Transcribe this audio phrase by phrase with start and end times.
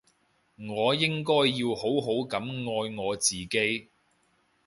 [0.67, 3.87] 我應該要好好噉愛我自己